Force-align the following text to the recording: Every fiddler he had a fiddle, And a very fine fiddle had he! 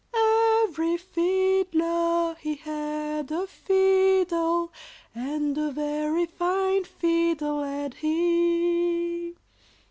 Every 0.65 0.97
fiddler 0.97 2.33
he 2.39 2.55
had 2.55 3.29
a 3.31 3.45
fiddle, 3.45 4.73
And 5.13 5.55
a 5.59 5.69
very 5.71 6.25
fine 6.25 6.85
fiddle 6.85 7.61
had 7.63 7.93
he! 7.93 9.35